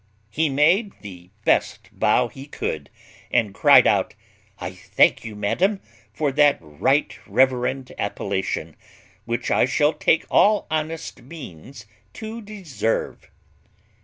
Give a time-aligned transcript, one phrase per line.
[0.31, 2.89] He made the best bow he could,
[3.29, 4.15] and cried out,
[4.57, 5.79] "I thank you, madam,
[6.11, 8.75] for that right reverend appellation,
[9.25, 13.29] which I shall take all honest means to deserve."